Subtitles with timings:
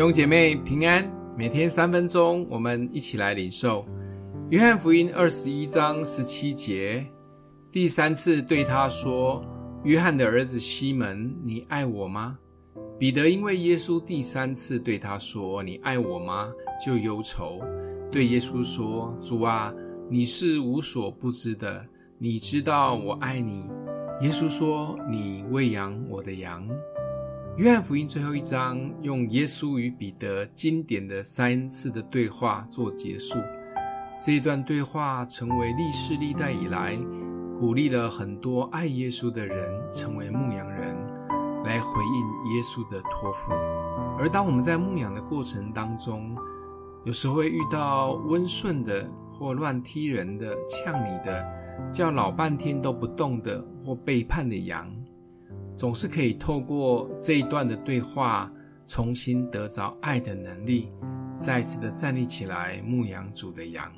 [0.00, 3.84] 弟兄姐妹平安，每天三分钟，我们一起来领受
[4.48, 7.06] 约翰福音二十一章十七节。
[7.70, 9.44] 第三次对他说
[9.84, 12.38] ：“约翰的儿子西门，你爱我吗？”
[12.98, 16.50] 彼得因为耶稣第三次对他说：“你爱我吗？”
[16.82, 17.60] 就忧愁，
[18.10, 19.70] 对耶稣说：“主啊，
[20.08, 21.84] 你是无所不知的，
[22.16, 23.64] 你知道我爱你。”
[24.22, 26.66] 耶稣说：“你喂养我的羊。”
[27.56, 33.38] 约翰福音最后一章用耶稣与彼得经典的三次的对话做结束。
[34.24, 36.96] 这一段对话成为历世历代以来
[37.58, 40.96] 鼓励了很多爱耶稣的人成为牧羊人，
[41.64, 43.52] 来回应耶稣的托付。
[44.18, 46.34] 而当我们在牧养的过程当中，
[47.04, 51.44] 有时会遇到温顺的或乱踢人的、呛你的、
[51.92, 54.90] 叫老半天都不动的或背叛的羊。
[55.80, 58.52] 总是可以透过这一段的对话，
[58.84, 60.90] 重新得着爱的能力，
[61.38, 63.90] 再次的站立起来牧羊主的羊。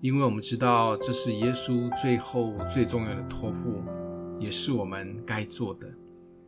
[0.00, 3.84] 因为我们知道这是耶稣最后最重要的托付，
[4.40, 5.86] 也是我们该做的。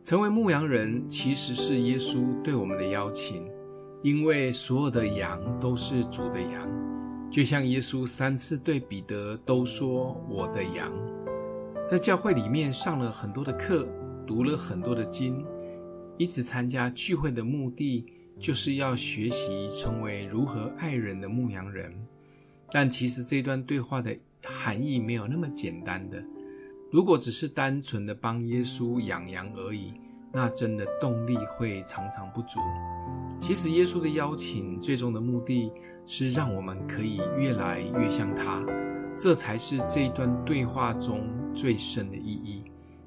[0.03, 3.49] 成为牧羊人其实是耶稣对我们的邀请，
[4.01, 6.69] 因为所有的羊都是主的羊，
[7.31, 10.91] 就像耶稣三次对彼得都说“我的羊”。
[11.87, 13.87] 在教会里面上了很多的课。
[14.25, 15.45] 读了很多的经，
[16.17, 18.05] 一直参加聚会的目的，
[18.39, 21.93] 就是要学习成为如何爱人的牧羊人。
[22.71, 26.21] 但其实这段对话的含义没有那么简单的。
[26.91, 29.93] 如果只是单纯的帮耶稣养羊而已，
[30.31, 32.59] 那真的动力会常常不足。
[33.39, 35.71] 其实耶稣的邀请，最终的目的
[36.05, 38.63] 是让我们可以越来越像他，
[39.17, 42.64] 这才是这一段对话中最深的意义。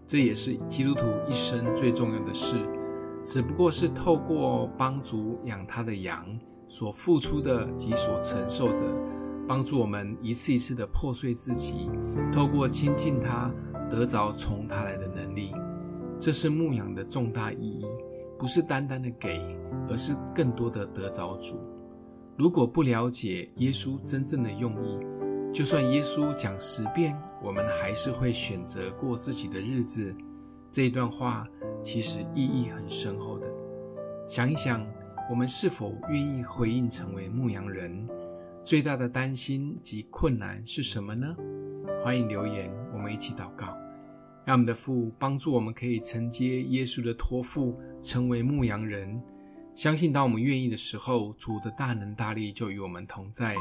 [0.09, 2.57] 这也是基督徒一生最重要的事，
[3.23, 6.27] 只不过是透过帮助养他的羊
[6.67, 8.81] 所付出的及所承受的，
[9.47, 11.91] 帮助我们一次一次的破碎自己，
[12.33, 13.53] 透过亲近他
[13.91, 15.53] 得着从他来的能力。
[16.19, 17.85] 这是牧养的重大意义，
[18.39, 19.39] 不是单单的给，
[19.91, 21.61] 而是更多的得着主。
[22.39, 24.99] 如果不了解耶稣真正的用意，
[25.59, 27.21] 就算耶稣讲十遍。
[27.43, 30.15] 我们还是会选择过自己的日子。
[30.71, 31.49] 这一段话
[31.83, 33.53] 其实意义很深厚的。
[34.25, 34.87] 想一想，
[35.29, 38.09] 我们是否愿意回应成为牧羊人？
[38.63, 41.35] 最大的担心及困难是什么呢？
[42.05, 43.77] 欢迎留言，我们一起祷告。
[44.45, 49.21] 让我们的父帮助我们，可以承接耶稣的托付，成为牧羊人。
[49.75, 53.57] 相信当我们愿意的时候，主的大能大力就与我们同在。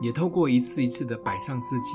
[0.00, 1.92] 也透过一次一次的摆上自己。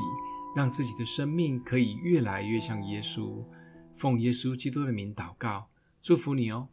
[0.56, 3.44] 让自己的生命可以越来越像耶稣，
[3.91, 5.66] 奉耶稣基督的名祷告，
[6.00, 6.68] 祝福你哦。